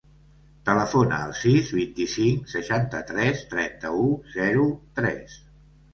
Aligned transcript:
Telefona 0.69 1.19
al 1.25 1.35
sis, 1.41 1.69
vint-i-cinc, 1.81 2.49
seixanta-tres, 2.55 3.47
trenta-u, 3.53 4.11
zero, 4.39 4.65
tres. 5.03 5.41